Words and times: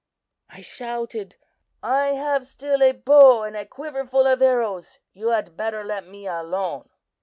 I 0.49 0.61
shouted: 0.61 1.35
"'I 1.83 2.07
have 2.13 2.47
still 2.47 2.81
a 2.81 2.91
bow 2.91 3.43
and 3.43 3.55
a 3.55 3.67
quiver 3.67 4.03
full 4.03 4.25
of 4.25 4.41
arrows; 4.41 4.97
you 5.13 5.27
had 5.27 5.55
better 5.55 5.83
let 5.83 6.07
me 6.07 6.25
alone. 6.25 6.89